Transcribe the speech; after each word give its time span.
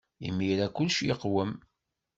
Imir-a, 0.27 0.67
kullec 0.75 0.99
yeqwem. 1.07 1.51